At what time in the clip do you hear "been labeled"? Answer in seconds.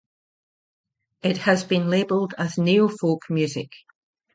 1.63-2.33